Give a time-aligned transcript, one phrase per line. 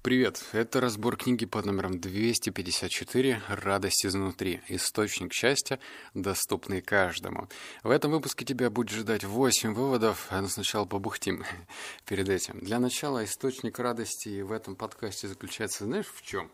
[0.00, 4.60] Привет, это разбор книги под номером 254 «Радость изнутри.
[4.68, 5.80] Источник счастья,
[6.14, 7.48] доступный каждому».
[7.82, 11.42] В этом выпуске тебя будет ждать 8 выводов, а но сначала побухтим
[12.06, 12.60] перед этим.
[12.60, 16.48] Для начала источник радости в этом подкасте заключается, знаешь, в чем?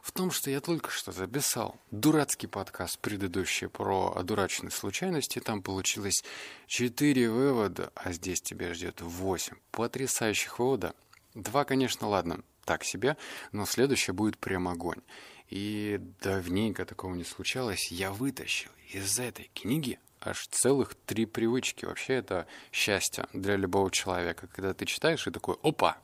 [0.00, 5.38] В том, что я только что записал дурацкий подкаст предыдущий про одураченные случайности.
[5.38, 6.24] Там получилось
[6.66, 10.94] 4 вывода, а здесь тебя ждет 8 потрясающих вывода.
[11.34, 13.16] Два, конечно, ладно, так себе,
[13.52, 15.00] но следующее будет прям огонь.
[15.48, 17.90] И давненько такого не случалось.
[17.90, 21.84] Я вытащил из этой книги аж целых три привычки.
[21.84, 24.48] Вообще это счастье для любого человека.
[24.48, 25.98] Когда ты читаешь и такой, опа,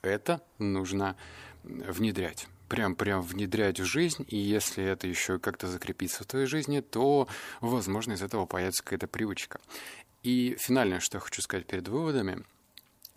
[0.00, 1.16] это нужно
[1.64, 2.46] внедрять.
[2.68, 7.28] Прям, прям внедрять в жизнь, и если это еще как-то закрепится в твоей жизни, то,
[7.60, 9.60] возможно, из этого появится какая-то привычка.
[10.22, 12.44] И финальное, что я хочу сказать перед выводами,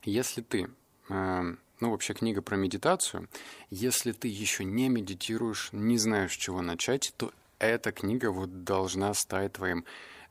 [0.04, 0.70] если ты
[1.08, 3.28] э, ну, вообще книга про медитацию.
[3.70, 9.14] Если ты еще не медитируешь, не знаешь, с чего начать, то эта книга вот должна
[9.14, 9.86] стать твоим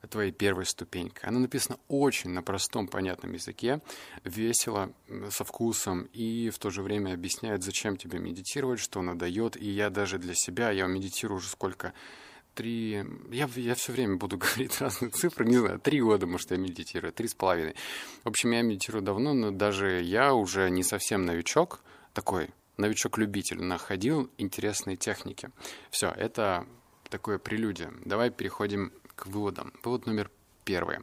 [0.08, 1.28] твоей первой ступенькой.
[1.28, 3.80] Она написана очень на простом, понятном языке,
[4.24, 4.92] весело,
[5.30, 9.56] со вкусом, и в то же время объясняет, зачем тебе медитировать, что она дает.
[9.56, 11.92] И я даже для себя, я медитирую уже сколько
[12.54, 13.04] три...
[13.30, 17.12] Я, я все время буду говорить разные цифры, не знаю, три года, может, я медитирую,
[17.12, 17.74] три с половиной.
[18.22, 21.80] В общем, я медитирую давно, но даже я уже не совсем новичок,
[22.12, 25.50] такой новичок-любитель, находил интересные техники.
[25.90, 26.66] Все, это
[27.08, 27.92] такое прелюдия.
[28.04, 29.72] Давай переходим к выводам.
[29.82, 30.30] Вывод номер
[30.64, 30.98] первый.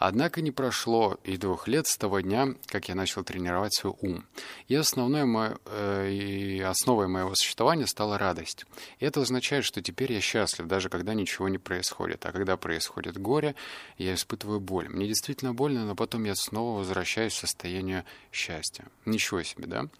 [0.00, 4.24] Однако не прошло и двух лет с того дня, как я начал тренировать свой ум.
[4.66, 8.64] И, основной мой, э, и основой моего существования стала радость.
[8.98, 12.24] И это означает, что теперь я счастлив, даже когда ничего не происходит.
[12.24, 13.54] А когда происходит горе,
[13.98, 14.88] я испытываю боль.
[14.88, 18.86] Мне действительно больно, но потом я снова возвращаюсь в состояние счастья.
[19.04, 19.90] Ничего себе, да?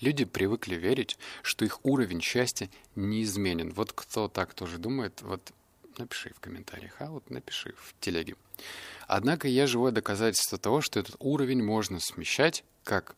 [0.00, 3.72] Люди привыкли верить, что их уровень счастья неизменен.
[3.72, 5.52] Вот кто так тоже думает, вот
[5.98, 8.36] напиши в комментариях, а вот напиши в телеге.
[9.06, 13.14] Однако я живое доказательство того, что этот уровень можно смещать как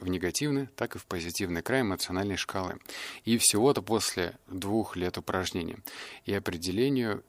[0.00, 2.78] в негативный, так и в позитивный край эмоциональной шкалы.
[3.24, 5.78] И всего-то после двух лет упражнений.
[6.24, 7.24] И определению...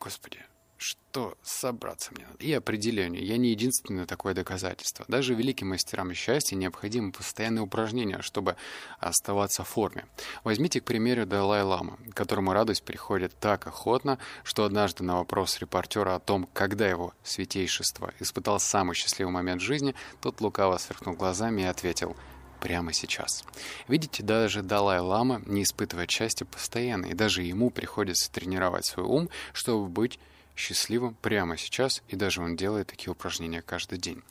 [0.00, 0.44] Господи,
[0.84, 2.44] что собраться мне надо.
[2.44, 3.24] И определению.
[3.24, 5.06] Я не единственное такое доказательство.
[5.08, 8.56] Даже великим мастерам счастья необходимы постоянные упражнения, чтобы
[8.98, 10.04] оставаться в форме.
[10.42, 16.20] Возьмите, к примеру, Далай-Лама, которому радость приходит так охотно, что однажды на вопрос репортера о
[16.20, 22.14] том, когда его святейшество испытал самый счастливый момент жизни, тот лукаво сверкнул глазами и ответил–
[22.60, 23.44] прямо сейчас.
[23.88, 29.86] Видите, даже Далай-Лама не испытывает счастья постоянно, и даже ему приходится тренировать свой ум, чтобы
[29.88, 30.18] быть
[30.56, 34.22] счастливым прямо сейчас, и даже он делает такие упражнения каждый день.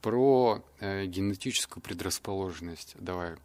[0.00, 3.36] Про э, генетическую предрасположенность давай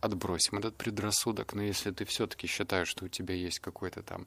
[0.00, 4.26] отбросим этот предрассудок, но если ты все-таки считаешь, что у тебя есть какой-то там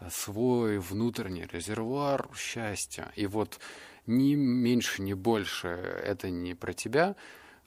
[0.00, 3.60] э, свой внутренний резервуар счастья, и вот
[4.06, 7.16] ни меньше, ни больше это не про тебя,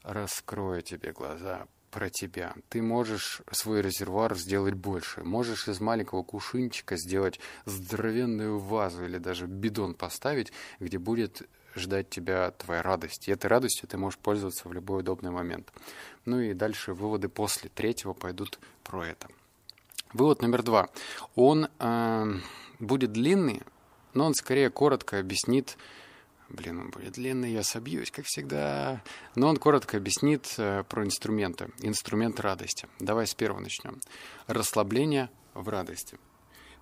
[0.04, 2.54] раскрою тебе глаза, про тебя.
[2.70, 5.24] Ты можешь свой резервуар сделать больше.
[5.24, 12.52] Можешь из маленького кушинчика сделать здоровенную вазу или даже бидон поставить, где будет ждать тебя
[12.52, 13.28] твоя радость.
[13.28, 15.72] И этой радостью ты можешь пользоваться в любой удобный момент.
[16.26, 19.28] Ну и дальше выводы после третьего пойдут про это.
[20.14, 20.90] Вывод номер два.
[21.36, 22.34] Он э,
[22.80, 23.62] будет длинный,
[24.14, 25.78] но он скорее коротко объяснит,
[26.50, 29.02] Блин, он будет длинный, я собьюсь, как всегда.
[29.36, 31.70] Но он коротко объяснит э, про инструменты.
[31.80, 32.88] Инструмент радости.
[33.00, 34.00] Давай с первого начнем.
[34.48, 36.18] Расслабление в радости.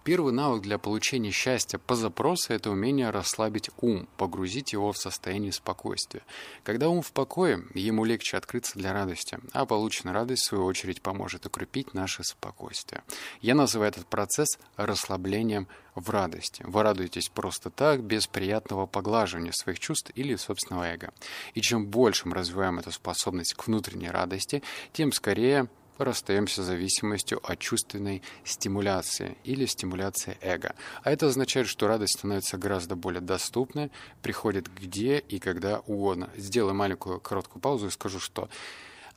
[0.06, 5.52] Первый навык для получения счастья по запросу– это умение расслабить ум, погрузить его в состояние
[5.52, 6.22] спокойствия.
[6.64, 11.02] Когда ум в покое, ему легче открыться для радости, а полученная радость, в свою очередь,
[11.02, 13.02] поможет укрепить наше спокойствие.
[13.42, 16.64] Я называю этот процесс расслаблением в радости.
[16.68, 21.16] Вы радуетесь просто так, без приятного поглаживания своих чувств или собственного эго.
[21.56, 24.62] И чем больше мы развиваем эту способность к внутренней радости,
[24.94, 30.75] тем скорее расстаемся с зависимостью от чувственной стимуляции или стимуляции эго.
[31.03, 36.30] А это означает, что радость становится гораздо более доступной, приходит где и когда угодно.
[36.36, 38.50] Сделаю маленькую короткую паузу и скажу, что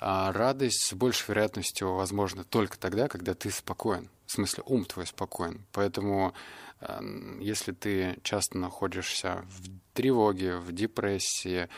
[0.01, 4.09] а, радость с большей вероятностью возможна только тогда, когда ты спокоен.
[4.27, 5.65] В смысле, ум твой спокоен.
[5.73, 6.35] Поэтому,
[6.81, 7.03] а,
[7.41, 11.69] если ты часто находишься в тревоге, в депрессии,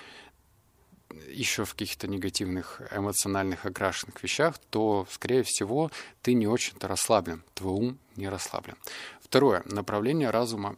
[1.28, 5.90] еще в каких-то негативных эмоциональных окрашенных вещах, то, скорее всего,
[6.22, 8.76] ты не очень-то расслаблен, твой ум не расслаблен.
[9.22, 9.62] Второе.
[9.66, 10.76] Направление разума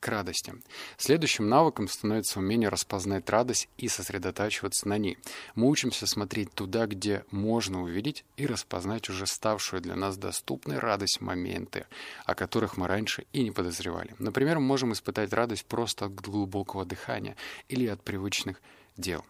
[0.00, 0.54] к радости.
[0.96, 5.18] Следующим навыком становится умение распознать радость и сосредотачиваться на ней.
[5.54, 11.20] Мы учимся смотреть туда, где можно увидеть и распознать уже ставшую для нас доступной радость
[11.20, 11.86] моменты,
[12.24, 14.14] о которых мы раньше и не подозревали.
[14.18, 17.36] Например, мы можем испытать радость просто от глубокого дыхания
[17.68, 18.60] или от привычных
[18.98, 19.24] дел.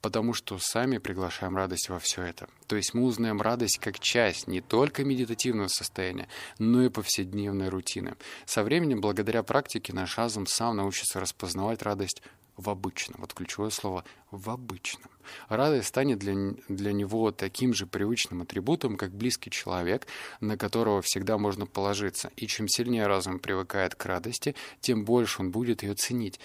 [0.00, 2.48] Потому что сами приглашаем радость во все это.
[2.68, 6.28] То есть мы узнаем радость как часть не только медитативного состояния,
[6.58, 8.14] но и повседневной рутины.
[8.44, 12.22] Со временем, благодаря практике, наш разум сам научится распознавать радость
[12.56, 13.20] в обычном.
[13.20, 15.10] Вот ключевое слово «в обычном».
[15.48, 16.34] Радость станет для,
[16.68, 20.06] для него таким же привычным атрибутом, как близкий человек,
[20.40, 22.30] на которого всегда можно положиться.
[22.36, 26.40] И чем сильнее разум привыкает к радости, тем больше он будет ее ценить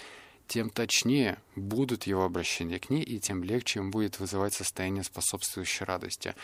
[0.52, 5.86] тем точнее будут его обращения к ней, и тем легче им будет вызывать состояние способствующей
[5.86, 6.34] радости.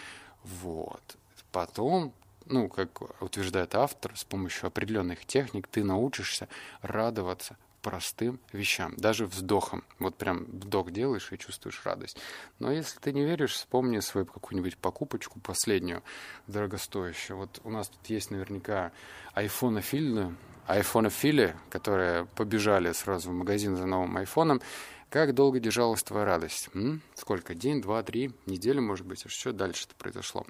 [0.44, 1.18] Вот.
[1.52, 2.14] Потом,
[2.46, 6.48] ну, как утверждает автор, с помощью определенных техник ты научишься
[6.80, 9.84] радоваться простым вещам, даже вздохом.
[9.98, 12.16] Вот прям вдох делаешь и чувствуешь радость.
[12.60, 16.02] Но если ты не веришь, вспомни свою какую-нибудь покупочку последнюю,
[16.46, 17.36] дорогостоящую.
[17.36, 18.90] Вот у нас тут есть наверняка
[19.34, 20.34] айфонофильную
[20.68, 24.60] айфонофили, которые побежали сразу в магазин за новым айфоном,
[25.08, 26.68] как долго держалась твоя радость?
[26.74, 27.00] М?
[27.14, 27.54] Сколько?
[27.54, 29.24] День, два, три, неделю, может быть?
[29.24, 30.46] А что дальше-то произошло?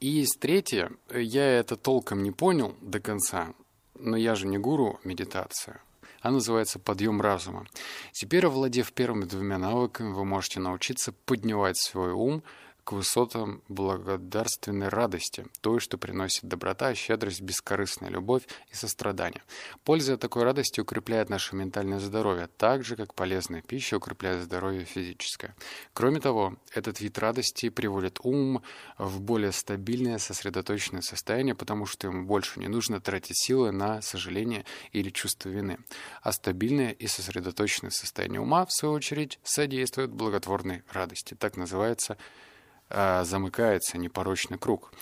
[0.00, 0.92] И есть третье.
[1.12, 3.54] Я это толком не понял до конца,
[3.94, 5.80] но я же не гуру медитации.
[6.20, 7.66] Она называется «Подъем разума».
[8.12, 12.42] Теперь, овладев первыми двумя навыками, вы можете научиться поднимать свой ум–
[12.90, 19.44] к высотам благодарственной радости, той, что приносит доброта, щедрость, бескорыстная любовь и сострадание.
[19.84, 25.54] Польза такой радости укрепляет наше ментальное здоровье, так же, как полезная пища укрепляет здоровье физическое.
[25.92, 28.60] Кроме того, этот вид радости приводит ум
[28.98, 34.64] в более стабильное, сосредоточенное состояние, потому что ему больше не нужно тратить силы на сожаление
[34.90, 35.78] или чувство вины.
[36.22, 41.36] А стабильное и сосредоточенное состояние ума, в свою очередь, содействует благотворной радости.
[41.38, 42.18] Так называется
[42.90, 44.92] замыкается непорочный круг.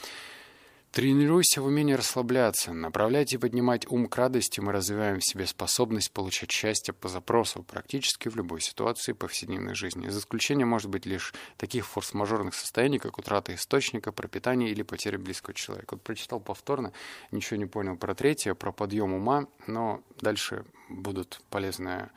[0.91, 6.11] Тренируйся в умении расслабляться, направлять и поднимать ум к радости, мы развиваем в себе способность
[6.11, 10.09] получать счастье по запросу практически в любой ситуации повседневной жизни.
[10.09, 15.53] За исключением может быть лишь таких форс-мажорных состояний, как утрата источника, пропитания или потеря близкого
[15.53, 15.95] человека.
[15.95, 16.95] Вот прочитал повторно,
[17.33, 22.11] ничего не понял про третье, про подъем ума, но дальше будут полезная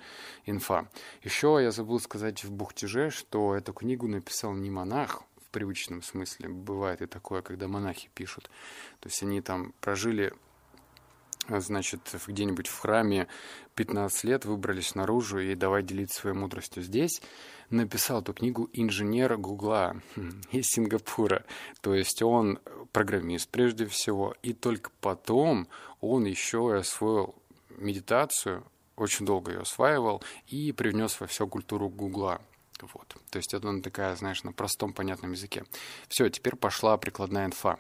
[0.46, 0.88] инфа.
[1.24, 6.50] Еще я забыл сказать в Бухтеже, что эту книгу написал не монах, привычном смысле.
[6.50, 8.50] Бывает и такое, когда монахи пишут.
[9.00, 10.34] То есть они там прожили
[11.48, 13.28] значит, где-нибудь в храме
[13.76, 16.84] 15 лет, выбрались наружу и давай делиться своей мудростью.
[16.84, 17.22] Здесь
[17.70, 20.02] написал эту книгу инженер Гугла
[20.52, 21.46] из Сингапура.
[21.82, 22.60] То есть он
[22.92, 25.68] программист прежде всего, и только потом
[26.00, 27.36] он еще освоил
[27.70, 28.64] медитацию,
[28.96, 32.42] очень долго ее осваивал и привнес во всю культуру Гугла.
[32.94, 33.16] Вот.
[33.30, 35.64] То есть это она такая, знаешь, на простом понятном языке.
[36.08, 37.78] Все, теперь пошла прикладная инфа.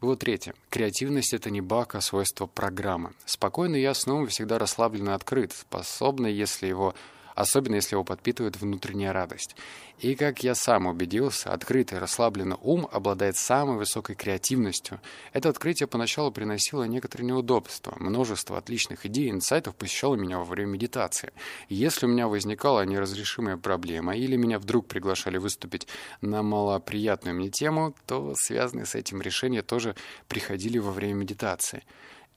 [0.00, 0.54] Вот третье.
[0.68, 3.12] Креативность— это не баг, а свойство программы.
[3.24, 6.94] Спокойный ясный ум всегда расслаблен и открыт, способный, если его
[7.40, 9.56] особенно если его подпитывает внутренняя радость.
[9.98, 15.00] И, как я сам убедился, открытый, расслабленный ум обладает самой высокой креативностью.
[15.32, 17.94] Это открытие поначалу приносило некоторые неудобства.
[17.98, 21.32] Множество отличных идей и инсайтов посещало меня во время медитации.
[21.68, 25.86] если у меня возникала неразрешимая проблема, или меня вдруг приглашали выступить
[26.20, 29.94] на малоприятную мне тему, то связанные с этим решения тоже
[30.28, 31.82] приходили во время медитации.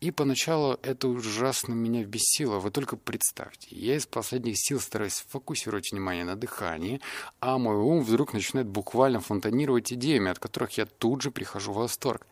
[0.04, 2.60] И поначалу это ужасно меня бесило.
[2.60, 7.00] Вы только представьте, я из последних сил стараюсь фокусировать внимание на дыхании,
[7.40, 11.78] а мой ум вдруг начинает буквально фонтанировать идеями, от которых я тут же прихожу в
[11.78, 12.28] восторг.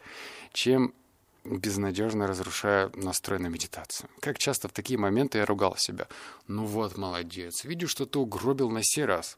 [0.52, 0.94] Чем
[1.46, 4.10] безнадежно разрушаю настрой на медитацию.
[4.20, 6.10] Как часто в такие моменты я ругал себя.
[6.48, 9.38] Ну вот, молодец, видишь, что ты угробил на сей раз.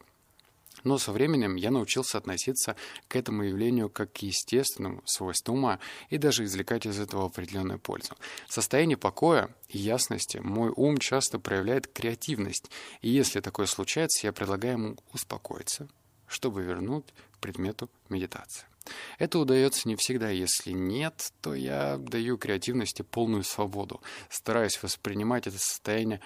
[0.84, 2.76] Но со временем я научился относиться
[3.08, 8.14] к этому явлению как к естественному свойству ума и даже извлекать из этого определенную пользу.
[8.46, 14.32] В состоянии покоя и ясности мой ум часто проявляет креативность, и если такое случается, я
[14.32, 15.88] предлагаю ему успокоиться,
[16.26, 18.66] чтобы вернуть к предмету медитации.
[19.18, 20.28] Это удается не всегда.
[20.28, 26.20] Если нет, то я даю креативности полную свободу, стараюсь воспринимать это состояние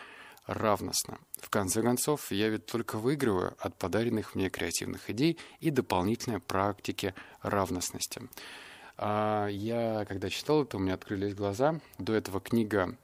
[0.48, 1.18] равностно.
[1.40, 7.14] В конце концов, я ведь только выигрываю от подаренных мне креативных идей и дополнительной практики
[7.42, 8.22] равностности.
[8.96, 11.78] А я, когда читал это, у меня открылись глаза.
[11.98, 12.96] До этого книга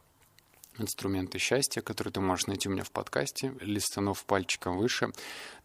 [0.78, 5.12] «Инструменты счастья», которую ты можешь найти у меня в подкасте, листанув пальчиком выше.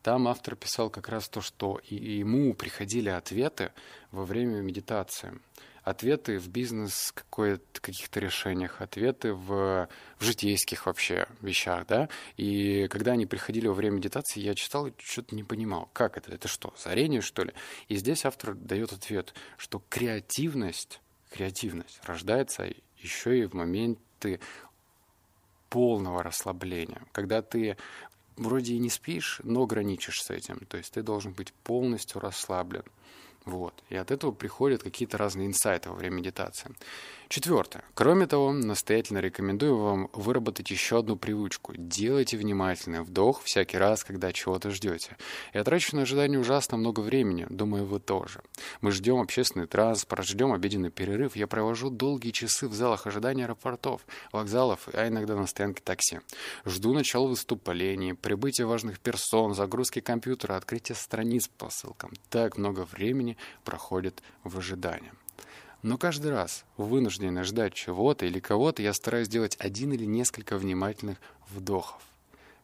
[0.03, 3.71] Там автор писал как раз то, что и ему приходили ответы
[4.11, 5.39] во время медитации–
[5.89, 7.13] ответы в бизнес
[7.81, 12.09] каких-то решениях, ответы в, в житейских вообще вещах, да.
[12.37, 16.31] И когда они приходили во время медитации, я читал и что-то не понимал, как это,
[16.31, 17.53] это что, зарение, что ли?
[17.87, 24.39] И здесь автор дает ответ, что креативность, креативность рождается еще и в моменты
[25.69, 27.77] полного расслабления, когда ты
[28.35, 30.59] вроде и не спишь, но граничишь с этим.
[30.67, 32.83] То есть ты должен быть полностью расслаблен.
[33.49, 33.83] Вот.
[33.89, 36.71] И от этого приходят какие-то разные инсайты во время медитации.
[37.29, 37.83] Четвертое.
[37.93, 41.73] Кроме того, настоятельно рекомендую вам выработать еще одну привычку.
[41.77, 45.15] Делайте внимательный вдох всякий раз, когда чего-то ждете.
[45.53, 48.41] Я трачу на ожидание ужасно много времени, думаю, вы тоже.
[48.81, 51.35] Мы ждем общественный транспорт, ждем обеденный перерыв.
[51.35, 54.01] Я провожу долгие часы в залах ожидания аэропортов,
[54.31, 56.21] вокзалов, а иногда на стоянке такси.
[56.65, 62.11] Жду начала выступлений, прибытия важных персон, загрузки компьютера, открытия страниц по ссылкам.
[62.29, 65.11] Так много времени проходит в ожидании.
[65.81, 71.19] Но каждый раз, вынужденный ждать чего-то или кого-то, я стараюсь сделать один или несколько внимательных
[71.49, 72.01] вдохов.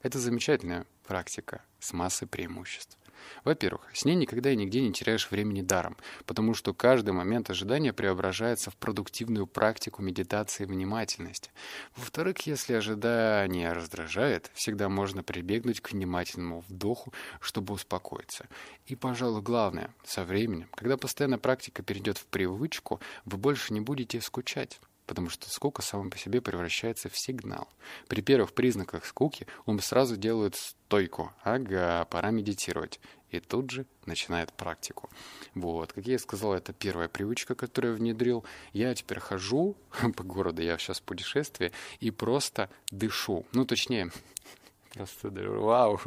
[0.02, 2.98] Это замечательная практика с массой преимуществ.
[3.44, 7.94] Во-первых, с ней никогда и нигде не теряешь времени даром, потому что каждый момент ожидания
[7.94, 11.52] преображается в продуктивную практику медитации внимательности.
[11.96, 18.48] Во-вторых, если ожидание раздражает, всегда можно прибегнуть к внимательному вдоху, чтобы успокоиться.
[18.86, 24.22] И, пожалуй, главное, со временем, когда постоянная практика перейдет в привычку, вы больше не будете
[24.22, 27.68] скучать потому что скука сама по себе превращается в сигнал.
[28.08, 31.34] При первых признаках скуки ум сразу делает стойку.
[31.44, 33.00] Ага, пора медитировать.
[33.30, 35.10] И тут же начинает практику.
[35.56, 38.46] Вот, как я сказал, это первая привычка, которую я внедрил.
[38.72, 39.76] Я теперь хожу
[40.16, 43.46] по городу, я сейчас в путешествии, и просто дышу.
[43.52, 44.12] Ну, точнее,
[44.94, 46.00] просто вау.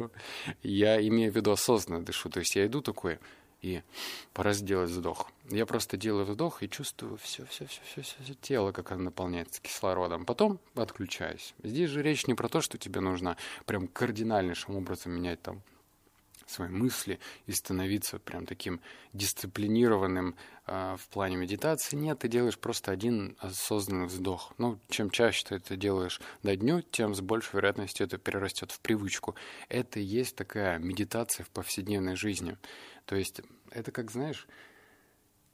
[0.63, 2.29] Я имею в виду осознанно дышу.
[2.29, 3.19] То есть я иду такой,
[3.61, 3.83] и
[4.33, 5.31] пора сделать вдох.
[5.49, 9.03] Я просто делаю вдох и чувствую все, все, все, все, все, все тело, как оно
[9.03, 10.25] наполняется кислородом.
[10.25, 11.53] Потом отключаюсь.
[11.63, 15.61] Здесь же речь не про то, что тебе нужно прям кардинальнейшим образом менять там
[16.49, 18.81] свои мысли и становиться прям таким
[19.13, 21.95] дисциплинированным э, в плане медитации.
[21.95, 24.53] Нет, ты делаешь просто один осознанный вздох.
[24.57, 28.79] Ну, чем чаще ты это делаешь на дню, тем с большей вероятностью это перерастет в
[28.79, 29.35] привычку.
[29.67, 32.57] Это и есть такая медитация в повседневной жизни.
[33.05, 33.41] То есть
[33.71, 34.47] это как, знаешь,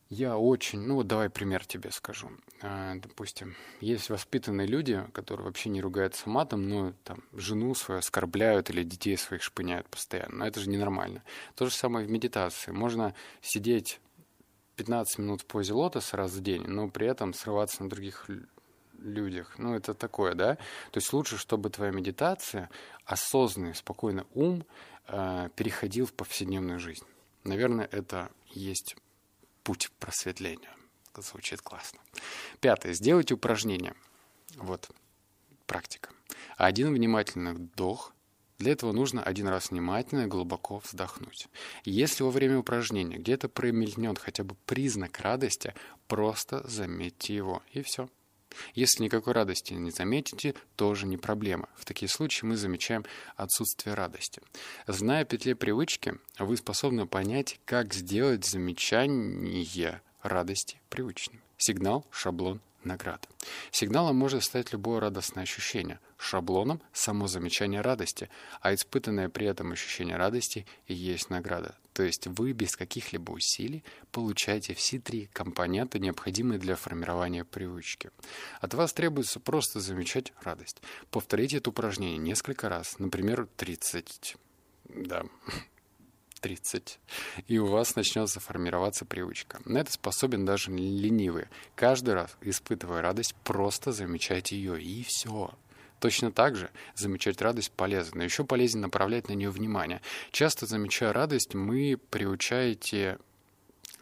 [0.09, 2.29] я очень, ну вот давай пример тебе скажу.
[2.61, 8.69] А, допустим, есть воспитанные люди, которые вообще не ругаются матом, но там жену свою оскорбляют
[8.69, 10.37] или детей своих шпыняют постоянно.
[10.37, 11.23] Но это же ненормально.
[11.55, 12.71] То же самое в медитации.
[12.71, 13.99] Можно сидеть
[14.75, 18.29] 15 минут в позе лотоса раз в день, но при этом срываться на других
[18.99, 19.55] людях.
[19.57, 20.55] Ну, это такое, да?
[20.55, 22.69] То есть лучше, чтобы твоя медитация,
[23.05, 24.65] осознанный, спокойный ум
[25.07, 27.05] э, переходил в повседневную жизнь.
[27.43, 28.95] Наверное, это есть
[29.65, 30.69] путь просветления.
[31.17, 31.99] Звучит классно.
[32.61, 32.93] Пятое.
[32.93, 33.95] Сделайте упражнение.
[34.55, 34.89] Вот,
[35.65, 36.11] практика.
[36.55, 38.13] Один внимательный вдох.
[38.59, 41.47] Для этого нужно один раз внимательно и глубоко вздохнуть.
[41.83, 45.73] Если во время упражнения где-то промелькнет хотя бы признак радости,
[46.07, 48.07] просто заметьте его, и все.
[48.73, 51.69] Если никакой радости не заметите, тоже не проблема.
[51.75, 54.41] В такие случаи мы замечаем отсутствие радости.
[54.87, 61.41] Зная петли привычки, вы способны понять, как сделать замечание радости привычным.
[61.57, 63.27] Сигнал, шаблон, награда.
[63.71, 68.29] Сигналом может стать любое радостное ощущение, шаблоном– само замечание радости,
[68.61, 71.75] а испытанное при этом ощущение радости и есть награда.
[71.95, 78.11] То есть вы без каких-либо усилий получаете все три компонента, необходимые для формирования привычки.
[78.59, 80.81] От вас требуется просто замечать радость.
[81.09, 84.35] Повторите это упражнение несколько раз, например, 30.
[84.89, 85.23] Да,
[86.41, 86.99] 30,
[87.47, 89.61] и у вас начнется формироваться привычка.
[89.63, 91.45] На это способен даже ленивый.
[91.75, 95.53] Каждый раз, испытывая радость, просто замечайте ее, и все.
[95.99, 98.21] Точно так же замечать радость полезно.
[98.21, 100.01] Еще полезнее направлять на нее внимание.
[100.31, 103.17] Часто замечая радость, мы приучаете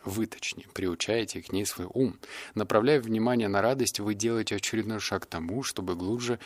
[0.05, 2.19] вы, точнее, приучаете к ней свой ум.
[2.55, 6.39] Направляя внимание на радость, вы делаете очередной шаг к тому, чтобы глубже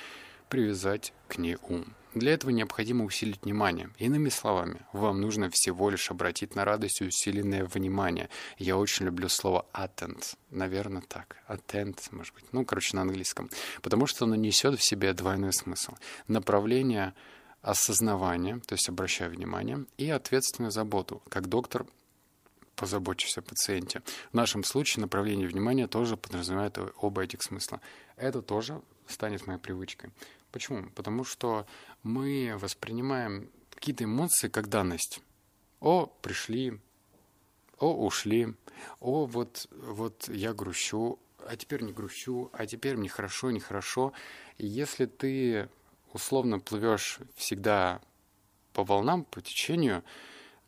[0.49, 1.85] привязать к ней ум.
[2.17, 3.89] Для этого необходимо усилить внимание.
[3.99, 8.29] Иными словами, вам нужно всего лишь обратить на радость усиленное внимание.
[8.57, 10.35] Я очень люблю слово attend.
[10.49, 11.37] Наверное, так.
[11.47, 12.45] Attend, может быть.
[12.51, 13.49] Ну, короче, на английском.
[13.81, 15.93] Потому что оно несет в себе двойной смысл.
[16.27, 17.13] Направление
[17.61, 21.21] осознавания, то есть обращая внимание, и ответственную заботу.
[21.29, 21.85] Как доктор
[22.75, 24.01] позаботьтесь о пациенте.
[24.31, 27.81] В нашем случае направление внимания тоже подразумевает оба этих смысла.
[28.15, 30.11] Это тоже станет моей привычкой.
[30.51, 30.89] Почему?
[30.91, 31.65] Потому что
[32.03, 35.21] мы воспринимаем какие-то эмоции как данность.
[35.79, 36.79] О, пришли
[37.79, 38.55] о, ушли,
[38.99, 44.13] о, вот, вот я грущу, а теперь не грущу, а теперь мне хорошо, нехорошо.
[44.57, 45.69] И если ты
[46.11, 48.01] условно плывешь всегда
[48.73, 50.03] по волнам, по течению,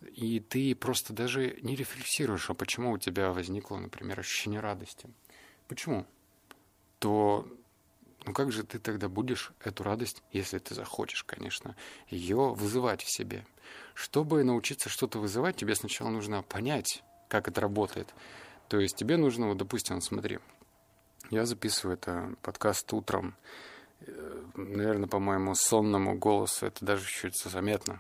[0.02, 5.10] и ты просто даже не рефлексируешь, а почему у тебя возникло, например, ощущение радости.
[5.68, 6.06] Почему?
[7.00, 7.48] То
[8.30, 11.76] ну как же ты тогда будешь эту радость, если ты захочешь, конечно,
[12.10, 13.44] ее вызывать в себе?
[13.96, 18.14] Чтобы научиться что-то вызывать, тебе сначала нужно понять, как это работает.
[18.68, 20.38] То есть тебе нужно, вот, допустим, смотри,
[21.32, 23.36] я записываю это подкаст утром,
[24.02, 28.00] э, наверное, по моему сонному голосу это даже чуть заметно.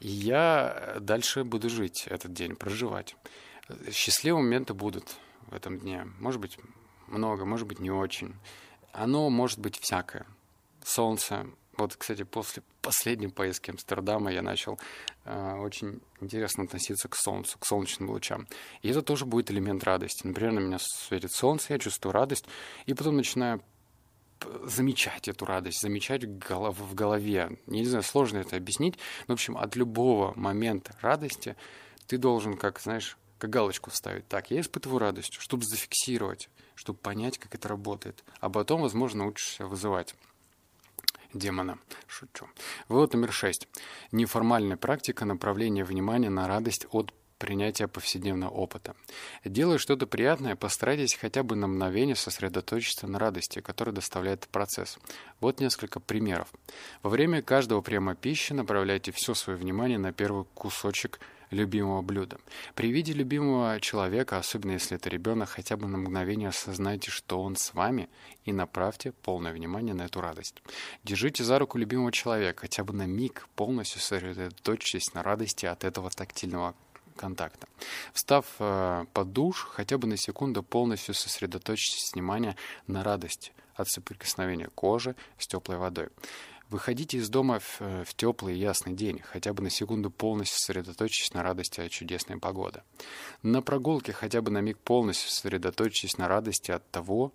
[0.00, 3.14] И я дальше буду жить этот день, проживать.
[3.92, 5.16] Счастливые моменты будут
[5.48, 6.06] в этом дне.
[6.18, 6.56] Может быть,
[7.08, 8.34] много, может быть, не очень.
[8.96, 10.26] Оно может быть всякое.
[10.82, 11.46] Солнце.
[11.76, 14.78] Вот, кстати, после последней поездки Амстердама я начал
[15.26, 18.46] э, очень интересно относиться к солнцу, к солнечным лучам.
[18.80, 20.26] И это тоже будет элемент радости.
[20.26, 22.46] Например, на меня светит солнце, я чувствую радость,
[22.86, 23.60] и потом начинаю
[24.64, 27.58] замечать эту радость, замечать в голове.
[27.66, 28.96] Не знаю, сложно это объяснить.
[29.28, 31.54] Но, в общем, от любого момента радости
[32.06, 34.26] ты должен, как, знаешь, как галочку вставить.
[34.28, 38.24] Так, я испытываю радость, чтобы зафиксировать, чтобы понять, как это работает.
[38.40, 40.14] А потом, возможно, научишься вызывать
[41.34, 41.78] демона.
[42.06, 42.48] Шучу.
[42.88, 43.68] Вывод номер шесть.
[44.12, 48.94] Неформальная практика направления внимания на радость от принятия повседневного опыта.
[49.44, 54.98] Делая что-то приятное, постарайтесь хотя бы на мгновение сосредоточиться на радости, которую доставляет процесс.
[55.40, 56.52] Вот несколько примеров.
[57.02, 62.38] Во время каждого приема пищи направляйте все свое внимание на первый кусочек любимого блюда.
[62.74, 67.56] При виде любимого человека, особенно если это ребенок, хотя бы на мгновение осознайте, что он
[67.56, 68.08] с вами,
[68.44, 70.62] и направьте полное внимание на эту радость.
[71.04, 76.10] Держите за руку любимого человека, хотя бы на миг полностью сосредоточьтесь на радости от этого
[76.10, 76.74] тактильного
[77.16, 77.66] контакта.
[78.12, 82.56] Встав э, под душ, хотя бы на секунду полностью сосредоточьтесь внимание
[82.86, 86.08] на радости от соприкосновения кожи с теплой водой.
[86.68, 90.58] Выходите из дома в, э, в теплый и ясный день, хотя бы на секунду полностью
[90.58, 92.82] сосредоточьтесь на радости от чудесной погоды.
[93.42, 97.32] На прогулке хотя бы на миг полностью сосредоточьтесь на радости от того,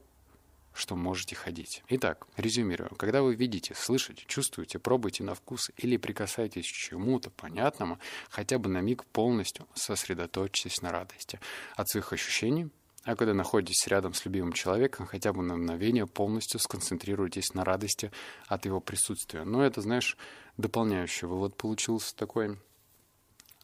[0.73, 1.83] что можете ходить.
[1.89, 2.95] Итак, резюмирую.
[2.95, 8.69] Когда вы видите, слышите, чувствуете, пробуете на вкус или прикасаетесь к чему-то понятному, хотя бы
[8.69, 11.39] на миг полностью сосредоточьтесь на радости
[11.75, 12.69] от своих ощущений,
[13.03, 18.11] а когда находитесь рядом с любимым человеком, хотя бы на мгновение полностью сконцентрируйтесь на радости
[18.47, 19.43] от его присутствия.
[19.43, 20.17] Но это, знаешь,
[20.57, 22.57] дополняющий вывод получился такой.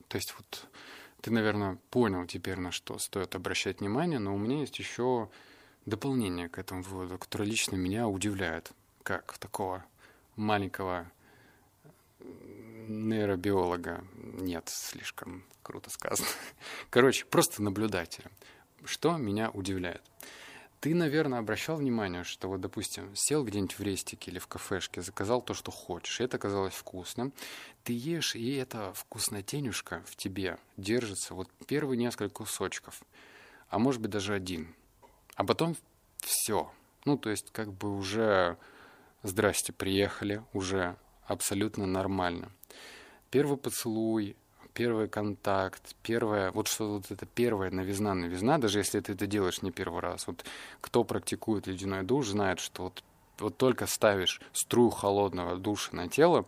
[0.08, 0.68] То есть вот
[1.22, 5.30] ты, наверное, понял теперь, на что стоит обращать внимание, но у меня есть еще
[5.88, 8.72] дополнение к этому выводу, которое лично меня удивляет,
[9.02, 9.84] как такого
[10.36, 11.10] маленького
[12.88, 14.04] нейробиолога.
[14.14, 16.30] Нет, слишком круто сказано.
[16.92, 18.30] Короче, просто наблюдателя
[18.88, 20.02] что меня удивляет.
[20.80, 25.42] Ты, наверное, обращал внимание, что вот, допустим, сел где-нибудь в рестике или в кафешке, заказал
[25.42, 27.34] то, что хочешь, и это оказалось вкусным.
[27.84, 33.02] Ты ешь, и эта вкуснотенюшка в тебе держится вот первые несколько кусочков,
[33.70, 34.76] а может быть даже один.
[35.38, 35.78] А потом
[36.18, 36.70] все.
[37.06, 38.58] Ну, то есть как бы уже
[39.24, 40.96] здрасте, приехали, уже
[41.26, 42.52] абсолютно нормально.
[43.30, 44.36] Первый поцелуй,
[44.74, 49.62] первый контакт, первое, вот что вот это первая новизна, новизна, даже если ты это делаешь
[49.62, 50.26] не первый раз.
[50.28, 50.44] Вот
[50.82, 53.04] кто практикует ледяной душ, знает, что вот
[53.40, 56.46] вот только ставишь струю холодного душа на тело,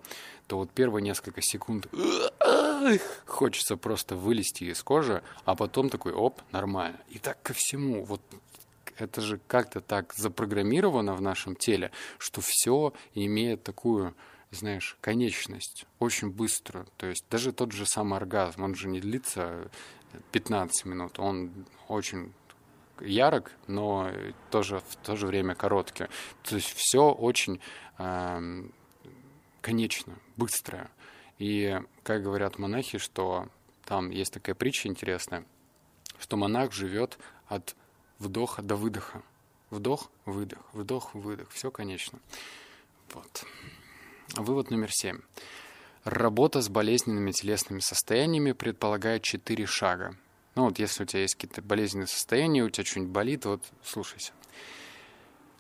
[0.47, 1.88] то вот первые несколько секунд
[3.28, 6.99] хочется просто вылезти из кожи, а потом такой, оп, нормально.
[7.10, 8.04] И так ко всему.
[8.06, 8.21] Вот
[9.02, 14.16] это же как-то так запрограммировано в нашем теле, что все имеет такую
[14.52, 16.88] знаешь, конечность очень быстро.
[16.98, 19.70] То есть даже тот же самый оргазм, он же не длится
[20.32, 22.34] 15 минут, он очень
[23.00, 24.10] ярок, но
[24.50, 26.08] тоже в то же время короткий.
[26.42, 27.62] То есть все очень
[28.00, 28.64] э,
[29.62, 30.90] конечно, быстрое.
[31.38, 33.48] И, как говорят монахи, что
[33.86, 35.46] там есть такая притча интересная,
[36.18, 37.76] что монах живет от
[38.19, 39.23] вдоха до выдоха.
[39.69, 41.49] Вдох, выдох, вдох, выдох.
[41.51, 42.19] Все конечно.
[43.13, 43.45] Вот.
[44.36, 45.19] Вывод номер семь.
[46.03, 50.15] Работа с болезненными телесными состояниями предполагает четыре шага.
[50.55, 54.34] Ну вот если у тебя есть какие-то болезненные состояния, у тебя что-нибудь болит, вот слушайся.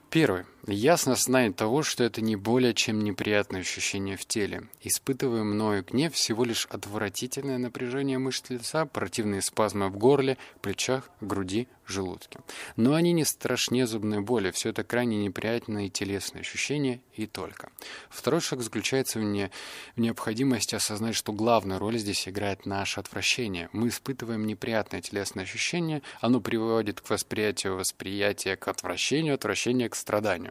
[0.09, 0.45] Первый.
[0.67, 4.67] Ясно знание того, что это не более чем неприятное ощущение в теле.
[4.81, 11.67] Испытывая мною гнев, всего лишь отвратительное напряжение мышц лица, противные спазмы в горле, плечах, груди,
[11.89, 12.39] желудке.
[12.75, 17.71] Но они не страшнее зубной боли, все это крайне неприятные телесные ощущения и только.
[18.09, 19.51] Второй шаг заключается в, не,
[19.95, 23.69] в необходимости осознать, что главную роль здесь играет наше отвращение.
[23.71, 30.48] Мы испытываем неприятное телесное ощущение, оно приводит к восприятию восприятия к отвращению, отвращение к страданию.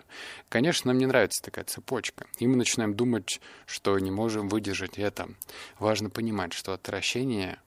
[0.49, 5.29] Конечно, нам не нравится такая цепочка, и мы начинаем думать, что не можем выдержать это.
[5.79, 7.59] Важно понимать, что отвращение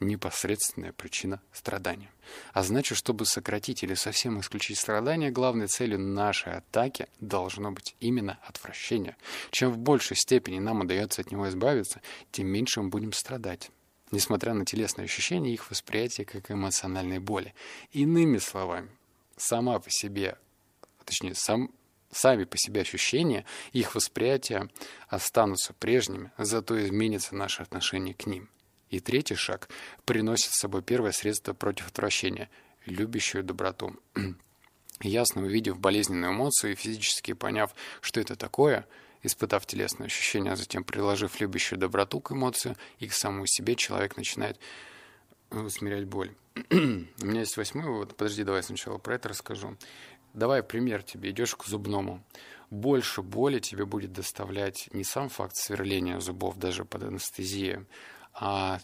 [0.00, 2.10] непосредственная причина страдания.
[2.52, 8.38] А значит, чтобы сократить или совсем исключить страдания, главной целью нашей атаки должно быть именно
[8.46, 9.16] отвращение.
[9.50, 12.00] Чем в большей степени нам удается от него избавиться,
[12.32, 13.70] тем меньше мы будем страдать
[14.12, 17.54] несмотря на телесные ощущения их восприятие как эмоциональной боли.
[17.92, 18.90] Иными словами,
[19.36, 20.36] сама по себе,
[21.04, 21.70] точнее, сам,
[22.10, 24.68] сами по себе ощущения, их восприятие
[25.08, 28.48] останутся прежними, зато изменится наше отношение к ним.
[28.88, 29.68] И третий шаг
[30.04, 32.48] приносит с собой первое средство против отвращения–
[32.86, 33.96] любящую доброту.
[35.00, 38.86] Ясно увидев болезненную эмоцию и физически поняв, что это такое,
[39.22, 44.16] испытав телесные ощущения, а затем приложив любящую доброту к эмоцию и к самому себе, человек
[44.16, 44.58] начинает
[45.50, 46.34] усмирять боль.
[46.70, 48.16] У меня есть восьмой вывод.
[48.16, 49.76] Подожди, давай сначала про это расскажу.
[50.34, 51.30] Давай пример тебе.
[51.30, 52.22] Идешь к зубному.
[52.70, 57.86] Больше боли тебе будет доставлять не сам факт сверления зубов даже под анестезией,
[58.32, 58.78] а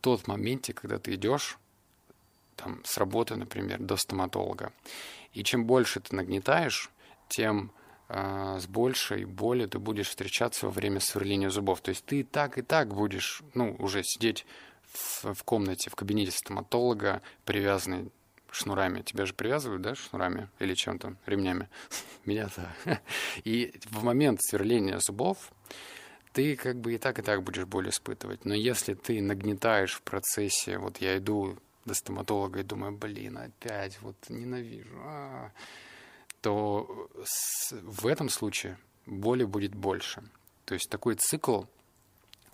[0.00, 1.58] тот моменте, когда ты идешь
[2.56, 4.72] там, с работы, например, до стоматолога.
[5.32, 6.90] И чем больше ты нагнетаешь,
[7.28, 7.70] тем
[8.08, 11.82] э, с большей болью ты будешь встречаться во время сверления зубов.
[11.82, 14.46] То есть ты так, и так будешь, ну, уже сидеть
[14.90, 18.10] в, в комнате, в кабинете стоматолога, привязанный
[18.50, 19.02] шнурами.
[19.02, 21.68] Тебя же привязывают, да, шнурами или чем-то, ремнями?
[22.24, 22.74] Меня-то.
[23.44, 25.52] И в момент сверления зубов
[26.32, 28.44] ты как бы и так, и так будешь боль испытывать.
[28.44, 34.00] Но если ты нагнетаешь в процессе, вот я иду до стоматолога и думаю, блин, опять
[34.02, 35.50] вот ненавижу, а,
[36.40, 37.08] то
[37.70, 40.22] в этом случае боли будет больше.
[40.64, 41.62] То есть такой цикл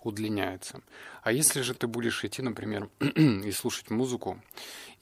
[0.05, 0.81] удлиняется.
[1.23, 4.41] А если же ты будешь идти, например, и слушать музыку,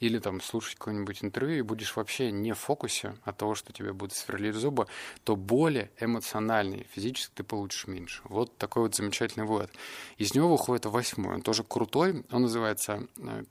[0.00, 3.92] или там слушать какое-нибудь интервью, и будешь вообще не в фокусе от того, что тебе
[3.92, 4.86] будут сверлить зубы,
[5.22, 8.22] то боли эмоциональные, физически ты получишь меньше.
[8.24, 9.70] Вот такой вот замечательный вывод.
[10.16, 11.34] Из него выходит восьмой.
[11.34, 12.24] Он тоже крутой.
[12.30, 13.44] Он называется э,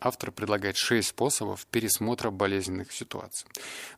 [0.00, 3.48] Автор предлагает шесть способов пересмотра болезненных ситуаций.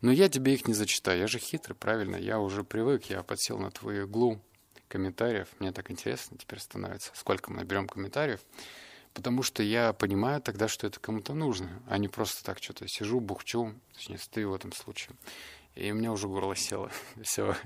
[0.01, 1.19] Но я тебе их не зачитаю.
[1.19, 2.17] Я же хитрый, правильно?
[2.17, 4.41] Я уже привык, я подсел на твою иглу
[4.91, 5.49] комментариев.
[5.59, 8.41] Мне так интересно теперь становится, сколько мы наберем комментариев.
[9.15, 13.21] Потому что я понимаю тогда, что это кому-то нужно, а не просто так что-то сижу,
[13.21, 15.17] бухчу, точнее, стою в этом случае.
[15.75, 16.91] И у меня уже горло село.
[17.23, 17.57] Все.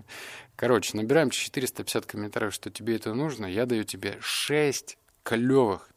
[0.57, 3.47] Короче, набираем 450 комментариев, что тебе это нужно.
[3.47, 5.89] Я даю тебе 6 клевых,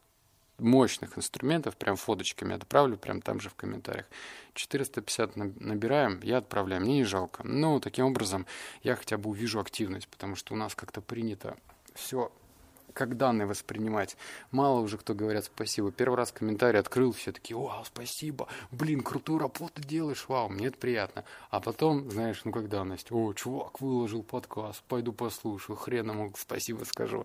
[0.58, 4.06] мощных инструментов, прям фоточками отправлю, прям там же в комментариях.
[4.54, 7.42] 450 набираем, я отправляю, мне не жалко.
[7.44, 8.46] Ну, таким образом,
[8.82, 11.56] я хотя бы увижу активность, потому что у нас как-то принято
[11.94, 12.32] все
[12.98, 14.16] как данные воспринимать.
[14.50, 15.92] Мало уже кто говорят спасибо.
[15.92, 20.78] Первый раз комментарий открыл, все такие, вау, спасибо, блин, крутую работу делаешь, вау, мне это
[20.78, 21.24] приятно.
[21.50, 26.82] А потом, знаешь, ну как данность, о, чувак выложил подкаст, пойду послушаю, хрен ему спасибо
[26.84, 27.24] скажу.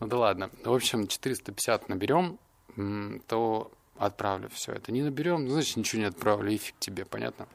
[0.00, 0.50] Ну да ладно.
[0.64, 2.38] В общем, 450 наберем,
[3.26, 4.92] то отправлю все это.
[4.92, 7.46] Не наберем, значит, ничего не отправлю, и фиг тебе, понятно?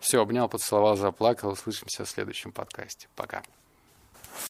[0.00, 1.50] Все, обнял, поцеловал, заплакал.
[1.50, 3.08] Услышимся в следующем подкасте.
[3.16, 3.42] Пока.